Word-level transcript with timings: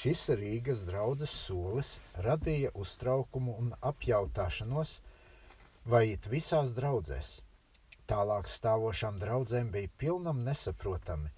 Šis 0.01 0.21
Rīgas 0.41 0.85
draudzes 0.91 1.33
solis 1.47 1.89
radīja 2.27 2.71
uztraukumu 2.83 3.55
un 3.63 3.73
apjautāšanos, 3.91 4.93
vai 5.95 6.03
it 6.13 6.29
visās 6.35 6.75
draudzēs. 6.77 7.31
Tālāk 8.13 8.51
stāvošām 8.53 9.19
draudzēm 9.25 9.73
bija 9.77 9.91
pilnam 10.05 10.45
nesaprotami, 10.51 11.33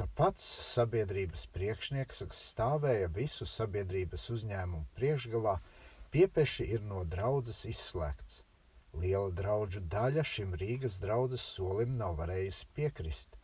ka 0.00 0.08
pats 0.20 0.44
sabiedrības 0.74 1.46
priekšnieks, 1.56 2.20
kas 2.28 2.44
stāvēja 2.52 3.08
visu 3.20 3.48
sabiedrības 3.54 4.28
uzņēmumu 4.36 4.84
priekšgalā, 5.00 5.56
piepeši 6.16 6.68
ir 6.76 6.84
no 6.92 7.06
draudzes 7.16 7.64
izslēgts. 7.72 8.42
Liela 9.04 9.32
draugu 9.42 9.80
daļa 9.96 10.26
šim 10.34 10.58
Rīgas 10.64 11.00
draudzes 11.06 11.48
solim 11.56 11.96
nav 12.04 12.18
varējusi 12.20 12.68
piekrist 12.80 13.38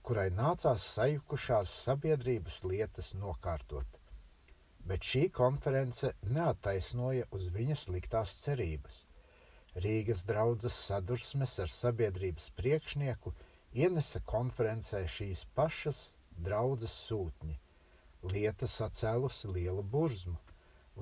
kurai 0.06 0.28
nācās 0.38 0.82
sajukušās 0.96 1.68
sabiedrības 1.88 2.56
lietas 2.72 3.08
nokārtot. 3.24 3.88
Bet 4.86 5.00
šī 5.10 5.24
konference 5.40 6.08
neataisnoja 6.38 7.24
uz 7.38 7.44
viņas 7.58 7.82
liktās 7.96 8.30
cerības. 8.44 8.96
Rīgas 9.86 10.20
draudzes 10.30 10.76
sadursmes 10.88 11.52
ar 11.64 11.70
sabiedrības 11.78 12.46
priekšnieku 12.60 13.28
ienesa 13.82 14.18
konferencē 14.34 15.00
šīs 15.18 15.40
pašas 15.58 16.00
draudzes 16.48 16.94
sūtņi. 17.08 17.56
Lieta 18.32 18.68
sacēlusi 18.74 19.50
lielu 19.56 19.82
burzmu. 19.96 20.36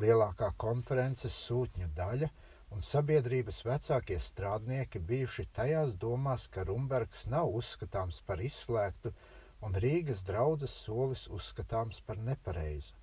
Lielākā 0.03 0.51
konferences 0.65 1.37
sūtņu 1.47 1.89
daļa 1.99 2.29
un 2.75 2.83
sabiedrības 2.83 3.61
vecākie 3.69 4.19
strādnieki 4.23 5.03
bijuši 5.13 5.47
tajās 5.59 5.95
domās, 6.05 6.47
ka 6.57 6.65
Rumbergs 6.71 7.27
nav 7.35 7.53
uzskatāms 7.61 8.21
par 8.31 8.43
izslēgtu 8.49 9.13
un 9.69 9.79
Rīgas 9.85 10.25
draudzes 10.31 10.75
solis 10.87 11.27
uzskatāms 11.39 12.01
par 12.09 12.19
nepareizu. 12.31 12.95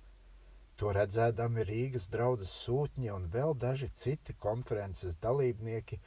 To 0.80 0.92
redzēdami 0.96 1.64
Rīgas 1.68 2.08
draudzes 2.12 2.52
sūtņi 2.64 3.10
un 3.14 3.26
vēl 3.36 3.56
daži 3.64 3.88
citi 4.02 4.34
konferences 4.46 5.16
dalībnieki, 5.24 5.98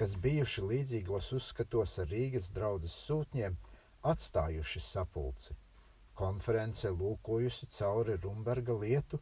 kas 0.00 0.14
bijuši 0.26 0.66
līdzīgos 0.72 1.32
uzskatos 1.38 1.98
ar 2.02 2.10
Rīgas 2.12 2.50
draudzes 2.58 2.94
sūtņiem, 3.06 3.58
atstājuši 4.12 4.82
sapulci. 4.86 5.56
Konference 6.18 6.90
lūkojusi 7.02 7.68
cauri 7.76 8.18
Rumberga 8.24 8.74
lietu, 8.84 9.20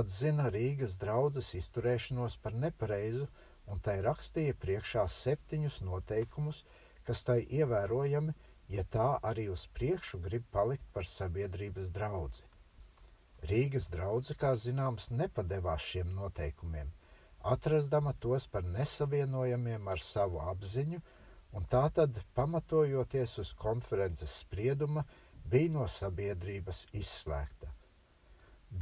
atzina 0.00 0.48
Rīgas 0.54 0.96
draudzes 1.02 1.54
izturēšanos 1.58 2.36
par 2.42 2.54
nepareizu 2.64 3.26
un 3.72 3.80
tai 3.84 3.98
rakstīja 4.04 4.56
priekšā 4.64 5.04
septiņus 5.14 5.80
noteikumus, 5.88 6.62
kas 7.08 7.24
tai 7.24 7.40
ievērojami, 7.60 8.34
ja 8.74 8.84
tā 8.96 9.08
arī 9.30 9.48
uz 9.52 9.66
priekšu 9.78 10.20
grib 10.24 10.46
palikt 10.52 10.86
par 10.94 11.08
sabiedrības 11.08 11.90
draudzi. 11.98 12.44
Rīgas 13.50 13.86
draudze, 13.92 14.34
kā 14.34 14.54
zināms, 14.58 15.10
nepadevās 15.14 15.84
šiem 15.90 16.10
noteikumiem, 16.16 16.90
atrastama 17.54 18.12
tos 18.24 18.48
par 18.54 18.66
nesavienojamiem 18.66 19.88
ar 19.88 20.02
savu 20.02 20.42
apziņu, 20.52 21.00
un 21.56 21.68
tā 21.72 21.84
tad, 21.94 22.18
pamatojoties 22.34 23.38
uz 23.44 23.52
konferences 23.62 24.34
sprieduma, 24.42 25.04
bija 25.52 25.72
no 25.74 25.84
sabiedrības 25.88 26.86
izslēgta. 27.02 27.70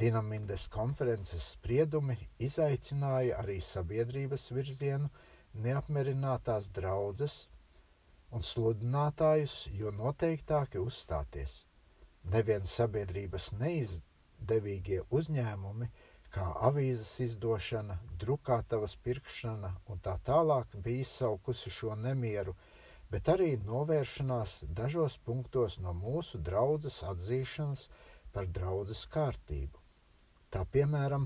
Dinamindes 0.02 0.66
konferences 0.76 1.44
spriedumi 1.54 2.16
izaicināja 2.42 3.36
arī 3.42 3.60
sabiedrības 3.62 4.48
virzienu 4.56 5.10
neapmierinātās 5.66 6.72
draudzes 6.78 7.36
un 8.34 8.42
sludinātājus, 8.42 9.54
jo 9.80 9.92
noteiktāki 9.94 10.82
uzstāties. 10.82 11.60
Neviens 12.34 12.72
sabiedrības 12.80 13.52
neizdevīgie 13.60 15.04
uzņēmumi, 15.18 15.88
kā 16.34 16.46
avīzes 16.68 17.12
izdošana, 17.28 17.96
drukātavas 18.20 18.96
pirkšana 19.06 19.70
un 19.92 20.02
tā 20.08 20.16
tālāk, 20.26 20.74
bija 20.82 21.06
izsaukusi 21.06 21.70
šo 21.78 21.94
nemieru, 22.00 22.56
bet 23.10 23.28
arī 23.32 23.50
novēršanās 23.70 24.52
dažos 24.80 25.14
punktos 25.28 25.72
no 25.86 25.92
mūsu 25.96 26.34
draudzes 26.50 26.98
atzīšanas 27.12 27.82
par 28.34 28.44
draudzes 28.58 29.02
kārtību. 29.16 29.78
Tā 30.50 30.60
piemēram, 30.74 31.24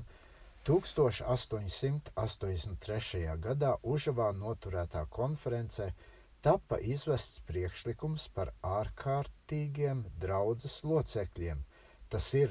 1883. 0.68 3.20
gadā 3.46 3.72
Užavā 3.94 4.28
noturētā 4.36 5.02
konferencē 5.18 5.86
tapa 6.46 6.76
izvests 6.94 7.36
priekšlikums 7.48 8.22
par 8.36 8.48
ārkārtīgiem 8.64 9.98
draudzes 10.24 10.76
locekļiem. 10.84 11.58
Tas 12.12 12.26
ir, 12.42 12.50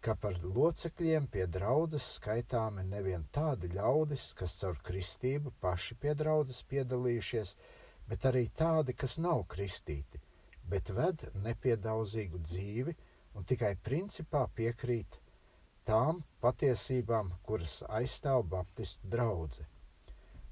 ka 0.00 0.12
par 0.24 0.34
locekļiem 0.58 1.24
pie 1.34 1.44
draudzes 1.58 2.06
skaitāmi 2.16 2.82
nevien 2.88 3.22
tādi 3.36 3.66
ļaudis, 3.74 4.24
kas 4.40 4.52
caur 4.62 4.76
kristību 4.88 5.48
paši 5.60 5.92
pie 6.04 6.12
draudzes 6.22 6.60
piedalījušies, 6.72 7.48
bet 7.54 7.79
arī 8.26 8.48
tādi, 8.58 8.94
kas 8.98 9.18
nav 9.22 9.44
kristīti, 9.52 10.18
bet 10.66 10.90
ved 10.96 11.22
nepiedauzīgu 11.44 12.40
dzīvi 12.42 12.94
un 13.38 13.44
tikai 13.46 13.76
principā 13.88 14.40
piekrīt 14.56 15.20
tām 15.86 16.24
patiesībām, 16.42 17.30
kuras 17.46 17.80
aizstāv 18.00 18.42
Baptistu 18.50 19.10
draugi. 19.14 19.66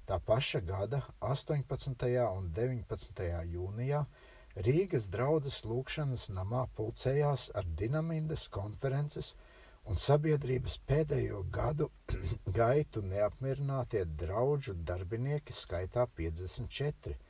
Tā 0.07 0.21
paša 0.31 0.61
gada 0.71 1.03
18. 1.21 2.07
un 2.39 2.53
19. 2.57 3.27
jūnijā 3.55 4.05
Rīgas 4.67 5.11
draudzes 5.11 5.59
lūkšanas 5.69 6.29
namā 6.35 6.65
pulcējās 6.79 7.51
ar 7.59 7.67
Dinamindas 7.81 8.49
konferences 8.55 9.35
un 9.85 9.99
sabiedrības 10.05 10.79
pēdējo 10.89 11.43
gadu 11.59 11.91
gaitu 12.61 13.03
neapmierinātie 13.13 14.05
draugu 14.23 14.75
darbinieki 14.93 15.55
skaitā 15.59 16.07
54 16.23 17.28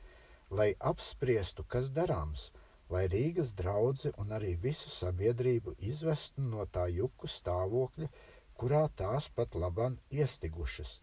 lai 0.49 0.73
apspriestu, 0.91 1.63
kas 1.63 1.89
darāms, 1.93 2.49
lai 2.89 3.03
Rīgas 3.13 3.51
draugi 3.57 4.11
un 4.21 4.31
arī 4.37 4.55
visu 4.63 4.89
sabiedrību 4.89 5.75
izvestu 5.91 6.41
no 6.53 6.65
tā 6.77 6.87
juku 6.89 7.29
stāvokļa, 7.29 8.09
kurā 8.57 8.81
tās 9.01 9.29
pat 9.35 9.55
labam 9.55 9.97
iestigušas. 10.11 10.95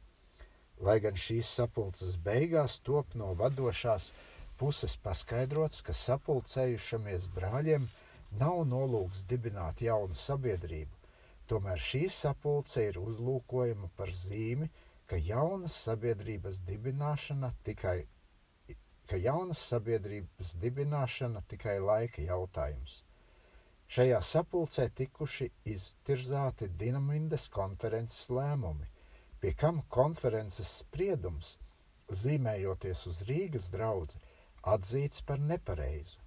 Lai 0.86 0.96
gan 1.04 1.14
šīs 1.26 1.52
sapulces 1.58 2.16
beigās 2.24 2.80
top 2.88 3.14
no 3.14 3.30
vadošās 3.42 4.10
puses 4.58 4.96
paskaidrots, 5.04 5.78
ka 5.86 5.94
sapulcējušamies 5.96 7.30
brāļiem 7.36 7.86
nav 8.40 8.58
nolūks 8.72 9.22
dibināt 9.30 9.80
jaunu 9.86 10.18
sabiedrību, 10.26 10.92
tomēr 11.46 11.80
šī 11.90 12.02
sapulce 12.12 12.88
ir 12.90 12.98
uzlūkojama 13.00 13.88
par 13.96 14.12
zīmi, 14.24 14.68
ka 15.06 15.16
jaunas 15.30 15.78
sabiedrības 15.86 16.60
dibināšana 16.66 17.52
tikai 17.64 17.98
ka 19.10 19.18
jaunas 19.24 19.60
sabiedrības 19.72 20.54
dibināšana 20.64 21.42
tikai 21.52 21.74
laika 21.90 22.24
jautājums. 22.28 22.96
Šajā 23.96 24.18
sapulcē 24.28 24.84
tikuši 25.00 25.46
iztirzāti 25.72 26.66
Dinamindas 26.80 27.44
konferences 27.56 28.24
lēmumi, 28.38 28.88
pie 29.40 29.52
kam 29.62 29.78
konferences 29.98 30.72
spriedums, 30.80 31.52
zīmējoties 32.22 33.04
uz 33.12 33.20
Rīgas 33.28 33.68
draugu, 33.76 34.18
atzīts 34.74 35.22
par 35.28 35.42
nepareizu. 35.52 36.18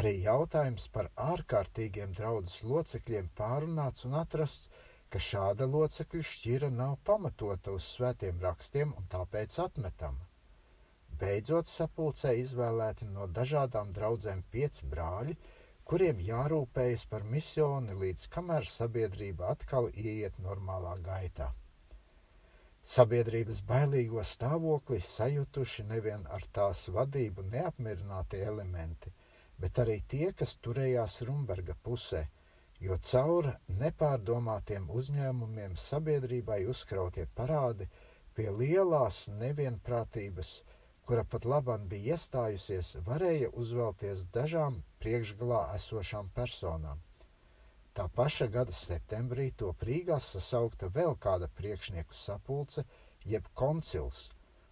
Arī 0.00 0.14
jautājums 0.24 0.88
par 0.96 1.12
ārkārtīgiem 1.28 2.16
draudzes 2.18 2.58
locekļiem 2.72 3.30
pārunāts 3.42 4.06
un 4.10 4.18
atrasts, 4.24 4.68
ka 5.14 5.22
šāda 5.28 5.66
locekļu 5.76 6.26
šķira 6.32 6.72
nav 6.80 6.98
pamatota 7.12 7.72
uz 7.78 7.86
svētiem 7.96 8.42
rakstiem 8.48 8.92
un 9.00 9.08
tāpēc 9.14 9.56
atmetama. 9.64 10.29
Beidzot 11.20 11.68
sapulcē 11.68 12.34
izvēlēti 12.42 13.08
no 13.14 13.26
dažādām 13.38 13.90
draudzēm 13.96 14.42
pieci 14.52 14.86
brāļi, 14.92 15.36
kuriem 15.90 16.20
jārūpējas 16.24 17.06
par 17.12 17.24
misioni, 17.34 17.96
līdz 18.02 18.28
kamēr 18.36 18.68
sabiedrība 18.74 19.50
atkal 19.54 19.90
ieiet 19.94 20.38
normālā 20.44 20.94
gaitā. 21.08 21.50
Sabiedrības 22.90 23.60
bailīgo 23.70 24.22
stāvokli 24.24 25.00
sajutuši 25.06 25.84
nevien 25.90 26.22
ar 26.36 26.46
tās 26.58 26.86
vadību 26.94 27.44
neapmierināti 27.52 28.40
elementi, 28.52 29.12
bet 29.60 29.82
arī 29.84 29.98
tie, 30.08 30.30
kas 30.32 30.56
turējās 30.64 31.20
Rumberga 31.28 31.76
pusē, 31.88 32.22
jo 32.80 32.96
caur 33.10 33.50
nepārdomātiem 33.82 34.88
uzņēmumiem 35.00 35.76
sabiedrībai 35.84 36.62
uzkrautie 36.72 37.26
parādi 37.40 37.90
pie 38.34 38.48
lielās 38.62 39.26
nevienprātības 39.42 40.54
kura 41.10 41.24
pat 41.26 41.42
labam 41.42 41.88
bija 41.90 42.14
iestājusies, 42.14 42.88
varēja 43.02 43.48
uzvelties 43.58 44.20
dažām 44.30 44.76
priekšgalā 45.02 45.62
esošām 45.74 46.28
personām. 46.36 47.00
Tā 47.98 48.04
paša 48.14 48.46
gada 48.54 48.70
septembrī 48.70 49.48
to 49.62 49.72
prīgās 49.80 50.28
sasaukta 50.36 50.86
vēl 50.94 51.16
kāda 51.24 51.48
priekšnieku 51.58 52.14
sapulce, 52.14 52.84
jeb 53.32 53.48
koncils, 53.58 54.20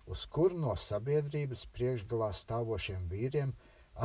uz 0.06 0.22
kuru 0.36 0.60
no 0.62 0.76
sabiedrības 0.78 1.64
priekšgalā 1.74 2.30
stāvošiem 2.42 3.10
vīriem 3.10 3.56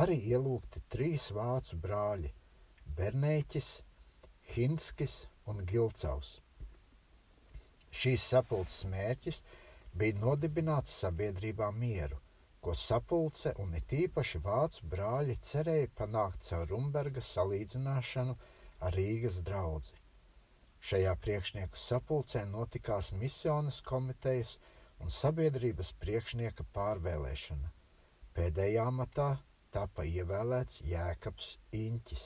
arī 0.02 0.18
ielūgti 0.32 0.82
trīs 0.96 1.28
vācu 1.38 1.78
brāļi- 1.86 2.32
Bernēķis, 2.98 3.70
Hinskis 4.56 5.16
un 5.46 5.62
Gilcaus. 5.70 6.40
Šīs 7.94 8.26
sapulces 8.34 8.90
mērķis 8.90 9.40
bija 9.94 10.18
nodibināt 10.18 10.90
sabiedrībā 10.90 11.70
mieru, 11.70 12.23
ko 12.64 12.74
sapulce 12.80 13.50
un 13.64 13.74
it 13.78 13.92
īpaši 13.92 14.38
vācu 14.44 14.86
brāļi 14.92 15.34
cerēja 15.48 15.88
panākt 16.00 16.46
caur 16.48 16.70
Rumberga 16.70 17.22
salīdzināšanu 17.30 18.36
ar 18.88 18.96
Rīgas 18.98 19.40
draugu. 19.48 19.92
Šajā 20.84 21.12
priekšnieku 21.24 21.80
sapulcē 21.80 22.44
notikās 22.48 23.10
misionas 23.20 23.80
komitejas 23.90 24.56
un 25.04 25.12
sabiedrības 25.18 25.92
priekšnieka 26.04 26.66
pārvēlēšana. 26.76 27.70
Pēdējā 28.36 28.86
matā 29.00 29.28
tāpa 29.76 30.04
ievēlēts 30.08 30.80
Jēkabs 30.88 31.50
Inķis. 31.80 32.24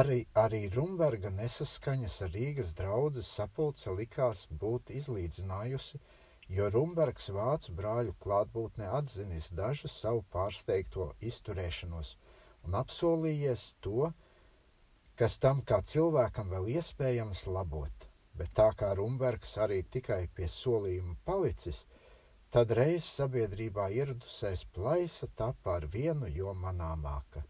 Arī, 0.00 0.18
arī 0.44 0.62
Rumberga 0.74 1.32
nesaskaņas 1.36 2.20
ar 2.26 2.32
Rīgas 2.36 2.72
draugu 2.80 3.24
sapulce 3.26 3.92
likās 4.00 4.46
būt 4.64 4.92
izlīdzinājusi, 5.00 6.00
jo 6.50 6.66
Rumbergs 6.74 7.28
vācu 7.34 7.72
brāļu 7.78 8.12
klātbūtnē 8.24 8.86
atzinis 8.98 9.50
dažu 9.58 9.88
savu 9.96 10.22
pārsteigto 10.34 11.04
izturēšanos 11.28 12.08
un 12.68 12.74
apsolījies 12.80 13.66
to, 13.86 14.08
kas 15.20 15.36
tam 15.44 15.60
kā 15.70 15.78
cilvēkam 15.92 16.50
vēl 16.54 16.66
iespējams 16.72 17.44
labot. 17.56 18.06
Bet 18.40 18.50
tā 18.58 18.66
kā 18.80 18.88
Rumbergs 18.98 19.52
arī 19.66 19.78
tikai 19.96 20.24
pie 20.34 20.48
solījuma 20.54 21.14
palicis, 21.30 21.84
tad 22.50 22.74
reiz 22.78 23.06
sabiedrībā 23.20 23.86
ieradusies 24.00 24.64
plaisa 24.78 25.28
tapa 25.42 25.76
ar 25.76 25.86
vienu 25.94 26.30
jo 26.38 26.54
manāmāka. 26.64 27.44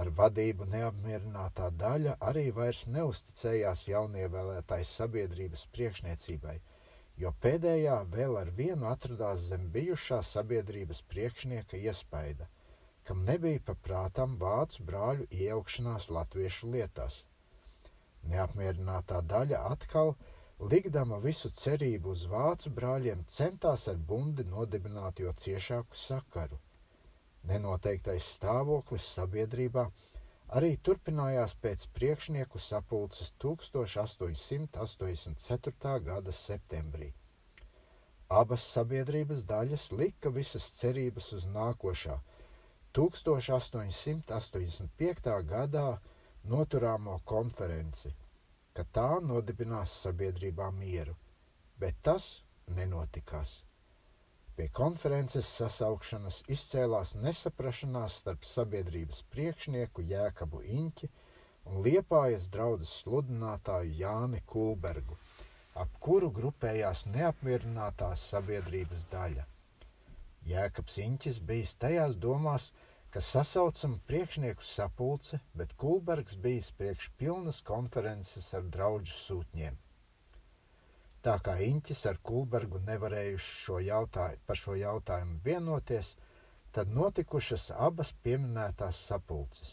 Ar 0.00 0.12
vadību 0.22 0.68
neapmierinātā 0.72 1.68
daļa 1.84 2.16
arī 2.30 2.46
vairs 2.60 2.86
neusticējās 2.96 3.84
jaunievēlētais 3.92 4.96
sabiedrības 5.02 5.68
priekšniecībai– 5.76 6.56
jo 7.22 7.30
pēdējā 7.44 7.96
vēl 8.14 8.34
ar 8.40 8.48
vienu 8.60 8.86
atradās 8.90 9.44
zem 9.50 9.62
bijušā 9.76 10.18
sabiedrības 10.30 10.98
priekšnieka 11.12 11.78
iespaida, 11.90 12.48
kam 13.08 13.22
nebija 13.28 13.62
paprātam 13.70 14.34
vācu 14.42 14.84
brāļu 14.90 15.28
iejaukšanās 15.38 16.08
latviešu 16.18 16.72
lietās. 16.74 17.22
Neapmierinātā 18.32 19.22
daļa 19.32 19.62
atkal, 19.70 20.12
likdama 20.72 21.18
visu 21.24 21.50
cerību 21.62 22.12
uz 22.16 22.26
vācu 22.34 22.72
brāļiem, 22.80 23.24
centās 23.38 23.86
ar 23.92 24.00
bundi 24.12 24.44
nodibināt 24.52 25.22
jo 25.24 25.32
ciešāku 25.44 25.98
sakaru. 26.02 26.58
Nenoteiktais 27.52 28.28
stāvoklis 28.36 29.06
sabiedrībā 29.18 29.86
arī 30.54 30.76
turpinājās 30.88 31.54
pēc 31.62 31.84
priekšnieku 31.98 32.58
sapulces 32.64 33.30
1884. 33.44 35.94
gada 36.08 36.32
septembrī. 36.40 37.08
Abas 38.28 38.62
sabiedrības 38.74 39.44
daļas 39.50 39.86
lika 39.92 40.30
visas 40.36 40.68
cerības 40.78 41.32
uz 41.38 41.44
nākošā 41.56 42.16
1885. 42.98 45.42
gadā 45.52 45.88
noturāmo 46.54 47.14
konferenci, 47.24 48.10
ka 48.74 48.82
tā 48.98 49.10
nodibinās 49.30 49.90
sabiedrībā 50.06 50.66
mieru, 50.78 51.14
bet 51.78 51.94
tas 52.02 52.24
nenotikās. 52.78 53.50
Pie 54.56 54.66
konferences 54.76 55.48
sasaukšanas 55.58 56.36
izcēlās 56.54 57.10
nesaprašanās 57.24 58.14
starp 58.22 58.46
sabiedrības 58.50 59.18
priekšnieku 59.34 60.04
Jēkabu 60.12 60.62
Inķi 60.76 61.10
un 61.70 61.82
Liepājas 61.86 62.46
draudzes 62.54 62.94
sludinātāju 63.02 63.92
Jāni 63.98 64.40
Kulbergu, 64.54 65.18
ap 65.84 66.00
kuru 66.06 66.30
grupējās 66.40 67.04
neapmierinātās 67.18 68.24
sabiedrības 68.32 69.04
daļa. 69.12 69.44
Jēkabs 70.54 70.98
Inķis 71.04 71.42
bijis 71.52 71.76
tajās 71.84 72.16
domās, 72.26 72.70
ka 73.12 73.20
sasaucam 73.28 74.00
priekšnieku 74.08 74.64
sapulce, 74.70 75.42
bet 75.52 75.76
Kulbergs 75.84 76.40
bijis 76.48 76.72
priekš 76.80 77.12
pilnas 77.20 77.60
konferences 77.72 78.54
ar 78.56 78.64
draugu 78.78 79.20
sūtņiem. 79.26 79.76
Tā 81.26 81.32
kā 81.46 81.54
Inķis 81.66 82.00
ar 82.08 82.18
Kulbergu 82.28 82.78
nevarējuši 82.88 83.54
šo 83.60 83.76
jautājumu, 83.82 84.42
par 84.48 84.58
šo 84.60 84.74
jautājumu 84.78 85.40
vienoties, 85.46 86.10
tad 86.76 86.92
notikušas 86.98 87.64
abas 87.86 88.12
pieminētās 88.26 89.00
sapulces. 89.08 89.72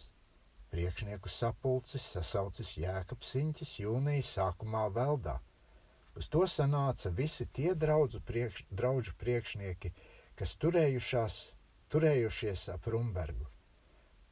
Priekšnieku 0.74 1.29
sapulcis 1.29 2.07
sasaucis 2.15 2.72
Jēkabs 2.81 3.36
Inķis 3.43 3.75
jūnijas 3.83 4.31
sākumā 4.39 4.88
Veldā. 4.98 5.36
Uz 6.17 6.31
to 6.38 6.41
sanāca 6.55 7.13
visi 7.22 7.45
tie 7.60 7.77
draudzu 7.86 8.24
priekš, 8.31 8.65
draudžu 8.81 9.13
priekšnieki, 9.22 9.93
kas 10.41 10.57
turējušās, 10.65 11.39
turējušies 11.93 12.67
ap 12.79 12.89
Rumbergu. 12.95 13.45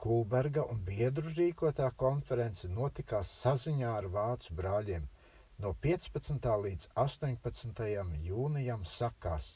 Kulberga 0.02 0.66
un 0.74 0.82
biedru 0.90 1.38
rīkotā 1.38 1.94
konference 2.06 2.74
notikās 2.82 3.38
saziņā 3.46 3.98
ar 4.02 4.14
vācu 4.18 4.58
brāļiem– 4.64 5.10
no 5.62 5.76
15. 5.82 6.46
līdz 6.64 6.88
18. 6.98 7.82
jūnijam 8.26 8.82
sakās, 8.92 9.48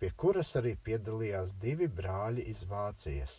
pie 0.00 0.08
kuras 0.22 0.54
arī 0.56 0.70
piedalījās 0.86 1.50
divi 1.60 1.88
brāļi 1.98 2.44
iz 2.52 2.62
Vācijas 2.70 3.34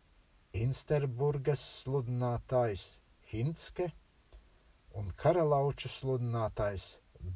-Insterburgas 0.64 1.62
sludinātājs 1.82 2.86
Hintske 3.30 3.86
un 4.98 5.12
Karalauča 5.22 5.92
sludinātājs 5.98 6.86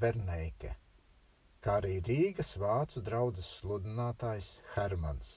Berneike, 0.00 0.73
kā 1.62 1.76
arī 1.82 2.00
Rīgas 2.09 2.56
vācu 2.64 3.02
draudzes 3.11 3.52
sludinātājs 3.61 4.49
Hermans. 4.75 5.30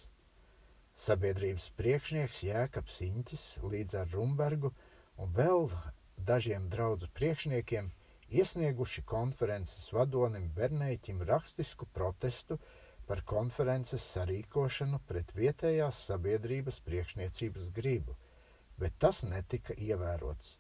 Sabiedrības 1.05 1.69
priekšnieks 1.77 2.41
Jēkabs 2.49 2.97
Inķis 3.11 3.45
līdz 3.61 3.99
ar 4.01 4.09
Rumbergu 4.17 4.73
un 5.21 5.37
vēl 5.37 5.69
dažiem 6.31 6.65
draugu 6.73 7.11
priekšniekiem– 7.21 7.93
iesnieguši 8.33 9.03
konferences 9.11 9.91
vadonim 9.93 10.49
Bernēķim 10.57 11.21
rakstisku 11.29 11.87
protestu 11.97 12.57
par 13.09 13.21
konferences 13.31 14.05
sarīkošanu 14.15 14.99
pret 15.09 15.33
vietējās 15.39 15.99
sabiedrības 16.09 16.79
priekšniecības 16.87 17.71
gribu, 17.79 18.15
bet 18.81 18.97
tas 19.05 19.23
netika 19.23 19.77
ievērots. 19.87 20.55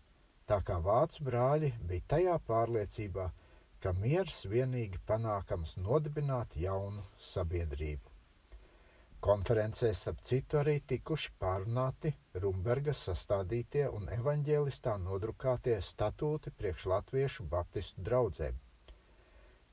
Tā 0.45 0.59
kā 0.61 0.77
vācu 0.89 1.25
brāļi 1.29 1.71
bija 1.89 2.07
tajā 2.15 2.35
pārliecībā, 2.49 3.29
ka 3.81 3.93
miers 4.01 4.43
vienīgi 4.51 5.01
panākams 5.09 5.77
nodibināt 5.77 6.53
jaunu 6.67 7.01
sabiedrību. 7.31 8.14
Konferencē 9.25 9.89
starp 9.97 10.19
citu 10.29 10.57
arī 10.59 10.73
tikuši 10.91 11.31
pārunāti 11.43 12.09
Rumbergas 12.41 12.99
sastādītie 13.07 13.87
un 13.99 14.03
evaņģēlistā 14.15 14.91
nodrukātie 15.05 15.77
statūti 15.87 16.51
priekš 16.59 16.83
latviešu 16.91 17.45
baptistu 17.53 18.03
draudzēm. 18.09 18.59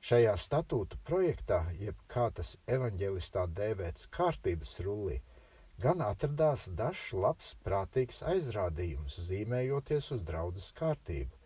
Šajā 0.09 0.31
statūtu 0.45 0.97
projektā, 1.09 1.59
jeb 1.81 1.99
kā 2.15 2.23
tas 2.39 2.55
evanģēlistā 2.77 3.43
dēvēts 3.59 4.09
kārtības 4.17 4.73
rullī, 4.87 5.19
gan 5.85 6.01
atradās 6.07 6.65
dažs 6.81 7.05
labs, 7.25 7.53
prātīgs 7.69 8.23
aizrādījums, 8.33 9.19
zīmējoties 9.29 10.09
uz 10.17 10.25
draudzes 10.31 10.71
kārtību. 10.81 11.37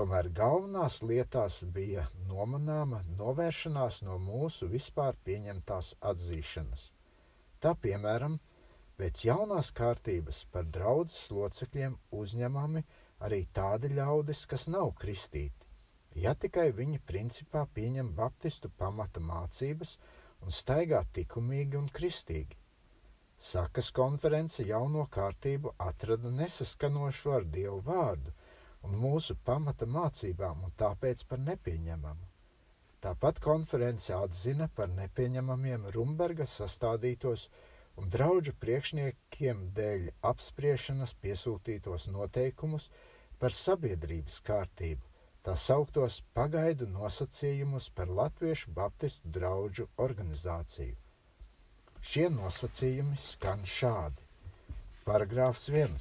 Tomēr 0.00 0.28
galvenās 0.42 1.00
lietās 1.12 1.62
bija 1.80 2.04
nomanāma 2.34 3.00
novēršanās 3.24 4.02
no 4.10 4.20
mūsu 4.28 4.68
vispār 4.76 5.16
pieņemtās 5.30 5.94
atzīšanas. 6.12 6.90
Tā 7.64 7.74
piemēram, 7.86 8.38
Pēc 8.98 9.20
jaunās 9.22 9.68
kārtības 9.78 10.38
par 10.54 10.64
draudzes 10.76 11.28
locekļiem 11.34 11.92
uzņemami 12.20 12.80
arī 13.26 13.36
tādi 13.58 13.90
ļaudis, 13.98 14.40
kas 14.52 14.64
nav 14.74 14.88
kristīti, 15.02 15.68
ja 16.22 16.32
tikai 16.44 16.64
viņi 16.78 16.98
principā 17.10 17.62
pieņem 17.76 18.08
baptistu 18.16 18.70
pamata 18.82 19.22
mācības 19.28 19.92
un 20.46 20.56
staigā 20.56 21.04
likumīgi 21.18 21.78
un 21.82 21.86
kristīgi. 22.00 22.58
Sakas 23.50 23.92
konference 24.00 24.66
jauno 24.72 25.06
kārtību 25.18 25.76
atrada 25.86 26.34
nesaskanošu 26.40 27.36
ar 27.36 27.46
Dievu 27.58 27.78
vārdu 27.92 28.34
un 28.88 28.98
mūsu 29.04 29.38
pamata 29.50 29.86
mācībām 30.00 30.66
un 30.66 30.74
tāpēc 30.82 31.22
par 31.30 31.46
nepieņemamu. 31.52 32.27
Tāpat 33.04 33.36
konference 33.38 34.14
atzina 34.14 34.66
par 34.78 34.88
nepieņemamiem 34.94 35.84
Rumberga 35.96 36.46
sastādītos 36.52 37.44
un 38.02 38.08
draugu 38.14 38.54
priekšniekiem 38.64 39.60
dēļ 39.76 40.08
apspriešanas 40.30 41.12
piesūtītos 41.22 42.08
noteikumus 42.14 42.88
par 43.38 43.54
sabiedrības 43.54 44.40
kārtību, 44.48 45.04
tā 45.46 45.54
sauktos 45.64 46.16
pagaidu 46.38 46.88
nosacījumus 46.94 47.86
par 48.00 48.10
Latviešu 48.20 48.74
Baptistu 48.78 49.30
draugu 49.36 49.86
organizāciju. 50.06 50.96
Šie 52.02 52.26
nosacījumi 52.30 53.18
skan 53.28 53.62
šādi. 53.66 54.26
Paragrāfs 55.06 55.68
1. 55.74 55.94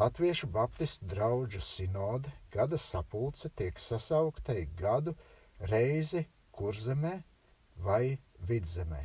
Latviešu 0.00 0.48
Baptistu 0.56 1.08
draugu 1.12 1.60
sinode 1.68 2.32
gada 2.56 2.78
sapulce 2.78 3.52
tiek 3.60 3.78
sasauktai 3.88 4.64
gadu 4.80 5.14
reizi 5.60 6.24
kurzemē 6.56 7.12
vai 7.84 8.18
vidzemē. 8.48 9.00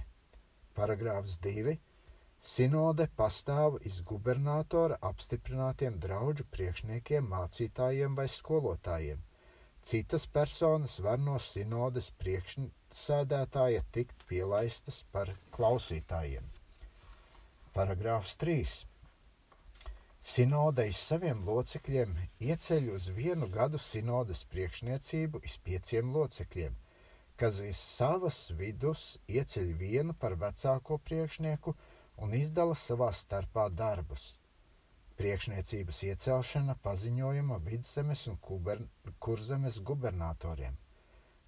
Paragrāfs 0.75 1.37
2. 1.43 1.75
Sinode 2.45 3.07
pastāv 3.19 3.77
iz 3.89 4.01
gubernatora 4.09 4.97
apstiprinātiem 5.09 5.95
draugu 5.99 6.45
priekšniekiem, 6.55 7.27
mācītājiem 7.31 8.15
vai 8.19 8.27
skolotājiem. 8.29 9.23
Citas 9.85 10.25
personas 10.37 10.99
var 11.05 11.19
no 11.21 11.37
sinodes 11.41 12.11
priekšsēdētāja 12.21 13.83
tikt 13.97 14.25
pielaistas 14.29 15.03
par 15.11 15.31
klausītājiem. 15.57 16.45
Paragrāfs 17.75 18.37
3. 18.43 18.85
Sinode 20.25 20.87
iz 20.89 20.97
saviem 20.97 21.43
locekļiem 21.45 22.15
ieceļ 22.41 22.87
uz 22.95 23.03
vienu 23.13 23.45
gadu 23.53 23.77
sinodes 23.77 24.39
priekšniecību 24.49 25.41
iz 25.45 25.57
pieciem 25.67 26.09
locekļiem, 26.15 26.73
kas 27.37 27.59
iz 27.67 27.77
savas 27.77 28.39
vidus 28.61 29.03
ieceļ 29.29 29.69
vienu 29.83 30.15
par 30.23 30.33
vecāko 30.41 30.97
priekšnieku 31.09 31.75
un 32.25 32.33
izdala 32.39 32.73
savā 32.85 33.11
starpā 33.13 33.67
darbus. 33.83 34.25
Priekšniecības 35.21 36.01
iecelšana 36.09 36.79
paziņojama 36.89 37.61
vidzemes 37.69 38.25
un 38.33 38.41
kuber, 38.49 38.81
kurzemes 39.19 39.77
gubernatoriem. 39.91 40.81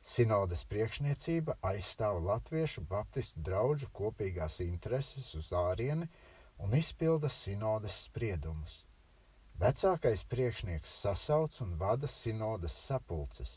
Sinodas 0.05 0.67
priekšniecība 0.69 1.57
aizstāv 1.74 2.22
latviešu 2.29 2.86
baptistu 2.93 3.41
draugu 3.50 3.89
kopīgās 4.03 4.62
intereses 4.69 5.34
uz 5.41 5.50
ārieni 5.65 6.13
un 6.64 6.76
izpilda 6.78 7.30
sinodas 7.30 8.04
spriedumus. 8.08 8.84
Vecākais 9.62 10.22
priekšnieks 10.30 10.92
sasauc 11.02 11.62
un 11.66 11.74
vada 11.82 12.08
sinodas 12.08 12.76
sapulces. 12.88 13.56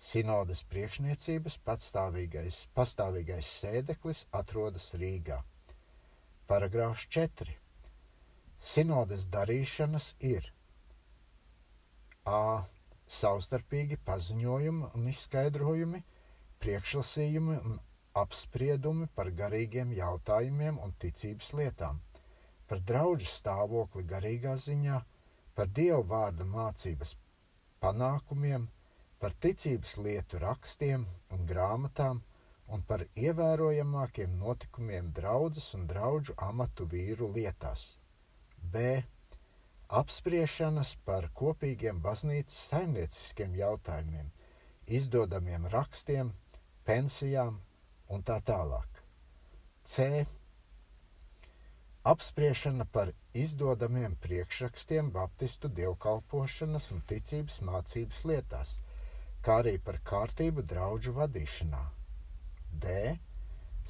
Sinodas 0.00 0.62
priekšniecības 0.72 1.58
patstāvīgais, 1.66 2.64
pastāvīgais 2.74 3.50
sēdeklis 3.60 4.24
atrodas 4.32 4.88
Rīgā. 4.96 5.42
Paragrāfs 6.50 7.04
4. 7.16 7.54
Sinodas 8.72 9.28
darīšanas 9.36 10.14
ir 10.32 10.50
a. 12.26 12.64
savstarpīgi 13.10 13.96
paziņojumi 14.06 14.90
un 14.94 15.06
izskaidrojumi, 15.12 16.02
priekšlasījumi 16.62 17.56
un 17.70 17.78
apspriedumi 18.24 19.08
par 19.14 19.30
garīgiem 19.40 19.94
jautājumiem 19.96 20.78
un 20.84 20.92
ticības 21.04 21.52
lietām, 21.60 21.98
par 22.70 22.82
draugu 22.86 23.26
stāvokli 23.26 24.04
garīgā 24.06 24.54
ziņā, 24.64 25.00
par 25.58 25.70
dievu 25.78 26.04
vārda 26.12 26.44
mācības 26.46 27.16
panākumiem, 27.82 28.68
par 29.18 29.34
ticības 29.44 29.96
lietu 30.04 30.38
rakstiem 30.44 31.06
un 31.34 31.48
grāmatām 31.50 32.20
un 32.70 32.84
par 32.86 33.02
ievērojamākiem 33.18 34.36
notikumiem 34.38 35.10
draudzes 35.16 35.72
un 35.78 35.88
draugu 35.90 36.36
amatu 36.48 36.86
vīru 36.92 37.32
lietās. 37.34 37.86
B. 38.72 39.02
Apspriešanas 40.00 40.94
par 41.04 41.26
kopīgiem 41.34 41.98
baznīcas 42.04 42.58
saimnieciskiem 42.70 43.56
jautājumiem, 43.58 44.28
izdodamiem 44.86 45.66
rakstiem, 45.74 46.30
pensijām 46.86 47.58
un 48.14 48.22
tā 48.22 48.38
tālāk. 48.46 49.02
C. 49.82 50.06
Apspriešana 52.04 52.84
par 52.84 53.12
izdodamiem 53.36 54.14
priekšrakstiem 54.24 55.10
Baptistu 55.12 55.68
dievkalpošanas 55.68 56.90
un 56.94 57.02
ticības 57.10 57.60
mācības 57.60 58.24
lietās– 58.32 58.76
kā 59.44 59.60
arī 59.62 59.78
par 59.84 59.96
kārtību 60.08 60.62
draugu 60.70 61.12
vadīšanā. 61.16 61.80
D. 62.82 62.96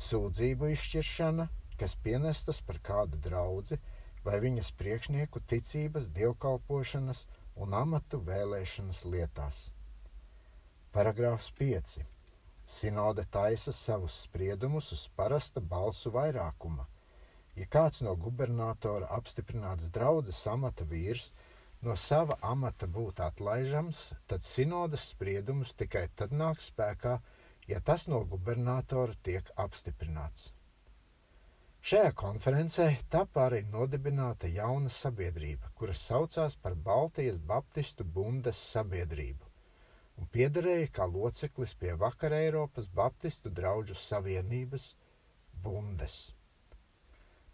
Sūdzību 0.00 0.70
izšķiršana, 0.74 1.46
kas 1.80 1.96
pienestas 2.04 2.60
par 2.68 2.78
kādu 2.86 3.18
draugu 3.24 3.78
vai 4.24 4.38
viņas 4.44 4.70
priekšnieku 4.78 5.42
ticības, 5.50 6.08
dievkalpošanas 6.14 7.24
un 7.64 7.74
amatu 7.74 8.20
vēlēšanas 8.30 9.02
lietās. 9.14 9.60
Paragrāfs 10.94 11.50
5. 11.58 11.98
Sinode 12.70 13.26
taisa 13.34 13.74
savus 13.74 14.22
spriedumus 14.26 14.92
uz 14.94 15.06
parasta 15.16 15.60
balsu 15.60 16.12
vairākuma. 16.14 16.86
Ja 17.58 17.66
kāds 17.76 18.02
no 18.06 18.14
gubernatora 18.24 19.08
apstiprināts 19.16 19.88
draudzes 19.96 20.40
amata 20.52 20.86
vīrs 20.92 21.30
no 21.88 21.96
sava 21.96 22.36
amata 22.52 22.86
būt 22.98 23.22
atlaižams, 23.26 24.00
tad 24.30 24.46
sinodas 24.46 25.08
spriedums 25.14 25.74
tikai 25.82 26.06
tad 26.20 26.32
nāk 26.42 26.62
spēkā, 26.62 27.18
ja 27.72 27.80
tas 27.90 28.06
no 28.12 28.22
gubernatora 28.32 29.18
tiek 29.28 29.50
apstiprināts. 29.66 30.48
Šajā 31.90 32.14
konferencē 32.22 32.88
tapa 33.16 33.46
arī 33.48 33.62
nodibināta 33.74 34.50
jauna 34.54 34.92
sabiedrība, 34.92 35.72
kuras 35.74 36.02
saucās 36.10 36.58
par 36.64 36.76
Baltijas 36.90 37.38
Baptistu 37.52 38.04
bundes 38.04 38.60
sabiedrību 38.72 39.50
un 40.20 40.28
piederēja 40.36 40.88
kā 40.96 41.06
loceklis 41.08 41.72
pie 41.82 41.94
Vakar 42.00 42.34
Eiropas 42.36 42.88
Baptistu 43.00 43.52
draugu 43.60 43.96
savienības 43.96 44.90
bundes. 45.64 46.16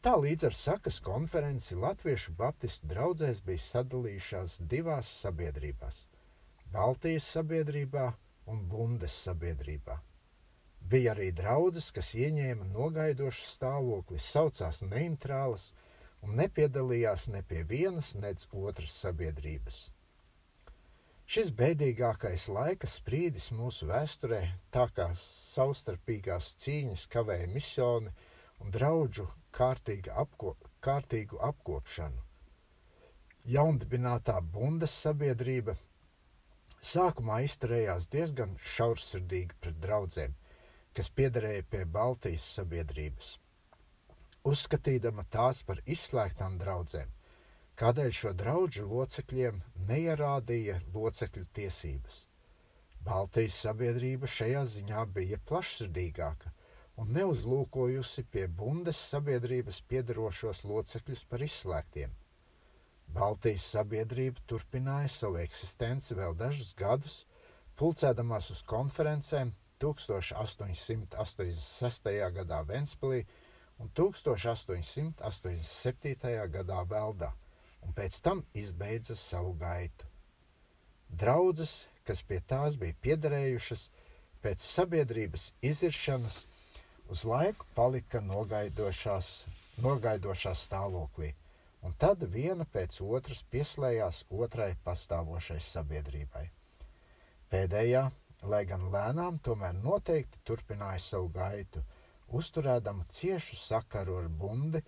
Tā 0.06 0.12
līdz 0.22 0.44
ar 0.46 0.54
sakas 0.54 1.00
konferenci 1.02 1.74
Latviešu 1.82 2.32
Baptistu 2.38 2.86
draugzēs 2.86 3.40
bija 3.42 3.58
sadalījušās 3.62 4.52
divās 4.72 5.08
sabiedrībās- 5.22 5.96
Baltijas 6.76 7.24
sabiedrībā 7.34 8.04
un 8.52 8.60
Bundes 8.74 9.16
sabiedrībā. 9.24 9.96
Bija 10.92 11.14
arī 11.16 11.32
draudzes, 11.40 11.88
kas 11.96 12.12
ieņēma 12.14 12.68
nogaidošu 12.76 13.48
stāvokli, 13.50 14.20
saucās 14.22 14.78
neitrālas 14.92 15.64
un 16.22 16.38
nepiedalījās 16.42 17.26
ne 17.34 17.40
pie 17.42 17.64
vienas, 17.72 18.12
nec 18.14 18.46
otras 18.52 18.94
sabiedrības. 19.02 19.80
Šis 21.26 21.50
bēdīgākais 21.62 22.46
laika 22.58 22.86
sprīdis 22.86 23.50
mūsu 23.50 23.90
vēsturē, 23.90 24.44
tā 24.70 24.86
kā 25.00 25.08
savstarpīgās 25.24 26.54
cīņas 26.62 27.08
kavēja 27.16 27.50
misioni 27.58 28.14
un 28.60 28.70
draugu 28.78 29.26
apko, 29.58 30.50
kārtīgu 30.86 31.38
apkopšanu. 31.48 32.22
Jaundibinātā 33.54 34.34
bundes 34.56 34.94
sabiedrība 35.04 35.74
sākumā 36.90 37.36
izturējās 37.46 38.08
diezgan 38.14 38.56
šaursirdīgi 38.74 39.56
pret 39.60 39.78
draugiem, 39.84 40.34
kas 40.98 41.08
piederēja 41.20 41.62
pie 41.74 41.84
Baltijas 41.98 42.48
sabiedrības, 42.58 43.30
uzskatīdama 44.52 45.24
tās 45.36 45.62
par 45.70 45.80
izslēgtām 45.96 46.58
draudzēm, 46.64 47.14
kādēļ 47.82 48.12
šo 48.20 48.32
draugu 48.42 48.84
locekļiem 48.92 49.62
neierādīja 49.92 50.80
locekļu 50.98 51.46
tiesības. 51.60 52.20
Baltijas 53.10 53.62
sabiedrība 53.66 54.26
šajā 54.36 54.66
ziņā 54.76 55.06
bija 55.20 55.38
plašsirdīgāka 55.52 56.55
un 57.02 57.10
neuzlūkojusi 57.16 58.22
pie 58.34 58.44
bundes 58.60 58.98
sabiedrības 59.10 59.76
piedarošos 59.90 60.62
locekļus 60.70 61.20
par 61.32 61.40
izslēgtiem. 61.46 62.14
Baltijas 63.18 63.66
sabiedrība 63.74 64.40
turpināja 64.52 65.10
savu 65.14 65.36
eksistenci 65.42 66.16
vēl 66.18 66.32
dažus 66.40 66.72
gadus, 66.80 67.16
pulcēdamās 67.82 68.46
uz 68.54 68.60
konferencēm 68.72 69.48
1886. 69.84 72.10
gadā 72.38 72.58
Ventspilī 72.70 73.20
un 73.84 73.86
1887. 74.00 76.48
gadā 76.56 76.80
Veldā, 76.94 77.30
un 77.84 77.88
pēc 78.00 78.12
tam 78.24 78.38
izbeidza 78.64 79.16
savu 79.22 79.52
gaitu. 79.60 80.04
Draudzes, 81.08 81.72
kas 82.08 82.20
pie 82.30 82.40
tās 82.54 82.72
bija 82.80 82.94
piederējušas, 83.04 83.82
pēc 84.42 84.58
sabiedrības 84.72 85.44
iziršanas 85.70 86.36
uz 87.12 87.24
laiku 87.24 87.66
palika 87.74 88.20
nogaidošās, 88.20 89.30
nogaidošās 89.82 90.66
stāvoklī, 90.68 91.32
un 91.86 91.94
tad 92.00 92.24
viena 92.32 92.66
pēc 92.72 92.98
otras 93.04 93.42
pieslējās 93.52 94.24
otrai 94.30 94.72
pastāvošai 94.84 95.58
sabiedrībai. 95.62 96.46
Pēdējā, 97.52 98.02
lai 98.50 98.64
gan 98.66 98.88
lēnām, 98.92 99.38
tomēr 99.38 99.76
noteikti 99.78 100.42
turpināja 100.44 101.02
savu 101.04 101.30
gaitu, 101.34 101.82
uzturēdama 102.34 103.06
ciešu 103.18 103.56
sakaru 103.60 104.18
ar 104.22 104.28
bundi, 104.28 104.82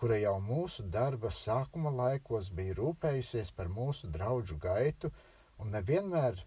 kura 0.00 0.16
jau 0.18 0.38
mūsu 0.42 0.86
darba 0.90 1.30
sākuma 1.30 1.92
laikos 1.92 2.50
bija 2.56 2.74
rūpējusies 2.78 3.52
par 3.56 3.68
mūsu 3.68 4.08
draugu 4.10 4.56
gaitu 4.62 5.10
un 5.60 5.74
nevienmēr 5.76 6.40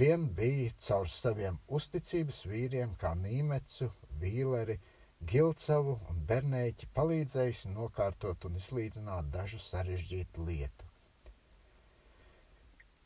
vien 0.00 0.26
bija 0.36 0.72
caur 0.86 1.08
saviem 1.08 1.58
uzticības 1.78 2.40
vīriem, 2.50 2.96
kā 2.98 3.14
Nīmecu, 3.14 3.90
Vīleri, 4.24 4.76
Gilcavu 5.30 5.94
un 6.10 6.16
Bernēķi, 6.30 6.90
palīdzējusi 6.96 7.66
nokārtot 7.76 8.38
un 8.48 8.52
izlīdzināt 8.60 9.24
dažu 9.36 9.60
sarežģītu 9.68 10.38
lietu. 10.48 10.84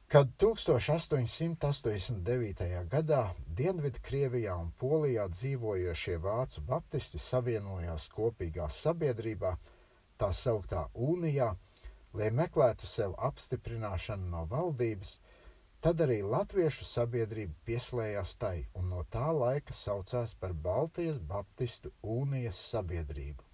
Kad 0.08 0.30
1889. 0.40 2.88
gadā 2.92 3.24
Dienvidkrievijā 3.56 4.54
un 4.56 4.68
Polijā 4.80 5.26
dzīvojošie 5.34 6.16
vācu 6.24 6.62
baptisti 6.70 7.18
savienojās 7.20 8.06
kopīgā 8.14 8.68
sabiedrībā, 8.72 9.50
tā 10.16 10.32
sauktā 10.38 10.86
Unijā, 10.94 11.50
lai 12.16 12.30
meklētu 12.40 12.86
sev 12.88 13.12
apstiprināšanu 13.28 14.26
no 14.32 14.42
valdības, 14.54 15.12
Tad 15.86 16.00
arī 16.04 16.14
latviešu 16.34 16.86
sabiedrība 16.90 17.54
pieslējās 17.68 18.30
tai 18.44 18.54
un 18.80 18.88
no 18.92 19.02
tā 19.16 19.26
laika 19.40 19.74
saucās 19.80 20.32
par 20.44 20.54
Baltijas 20.64 21.20
Baptistu 21.32 21.92
Unijas 22.14 22.58
sabiedrību. 22.72 23.44